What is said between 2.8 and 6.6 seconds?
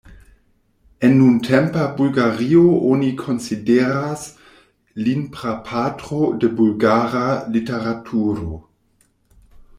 oni konsideras lin prapatro de